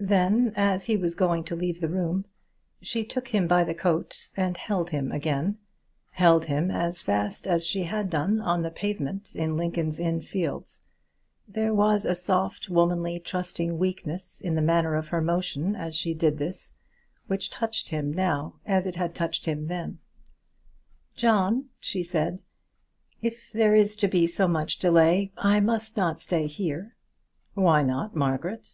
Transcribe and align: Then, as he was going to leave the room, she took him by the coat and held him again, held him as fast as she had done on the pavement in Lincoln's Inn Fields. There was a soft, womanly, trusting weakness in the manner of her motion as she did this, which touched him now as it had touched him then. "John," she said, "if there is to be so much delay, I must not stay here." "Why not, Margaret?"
Then, 0.00 0.52
as 0.56 0.86
he 0.86 0.96
was 0.96 1.14
going 1.14 1.44
to 1.44 1.54
leave 1.54 1.80
the 1.80 1.86
room, 1.88 2.24
she 2.82 3.04
took 3.04 3.28
him 3.28 3.46
by 3.46 3.62
the 3.62 3.72
coat 3.72 4.32
and 4.36 4.56
held 4.56 4.90
him 4.90 5.12
again, 5.12 5.58
held 6.10 6.46
him 6.46 6.72
as 6.72 7.02
fast 7.02 7.46
as 7.46 7.64
she 7.64 7.84
had 7.84 8.10
done 8.10 8.40
on 8.40 8.62
the 8.62 8.72
pavement 8.72 9.36
in 9.36 9.56
Lincoln's 9.56 10.00
Inn 10.00 10.20
Fields. 10.22 10.88
There 11.46 11.72
was 11.72 12.04
a 12.04 12.16
soft, 12.16 12.68
womanly, 12.68 13.20
trusting 13.20 13.78
weakness 13.78 14.40
in 14.40 14.56
the 14.56 14.60
manner 14.60 14.96
of 14.96 15.10
her 15.10 15.20
motion 15.20 15.76
as 15.76 15.94
she 15.94 16.14
did 16.14 16.38
this, 16.38 16.76
which 17.28 17.48
touched 17.48 17.90
him 17.90 18.12
now 18.12 18.54
as 18.66 18.86
it 18.86 18.96
had 18.96 19.14
touched 19.14 19.44
him 19.44 19.68
then. 19.68 20.00
"John," 21.14 21.66
she 21.78 22.02
said, 22.02 22.42
"if 23.22 23.52
there 23.52 23.76
is 23.76 23.94
to 23.98 24.08
be 24.08 24.26
so 24.26 24.48
much 24.48 24.80
delay, 24.80 25.30
I 25.38 25.60
must 25.60 25.96
not 25.96 26.18
stay 26.18 26.48
here." 26.48 26.96
"Why 27.54 27.84
not, 27.84 28.16
Margaret?" 28.16 28.68